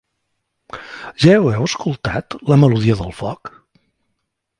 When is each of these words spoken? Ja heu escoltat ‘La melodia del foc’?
Ja 1.25 1.33
heu 1.41 1.65
escoltat 1.67 2.37
‘La 2.53 2.57
melodia 2.63 2.97
del 3.03 3.13
foc’? 3.19 3.53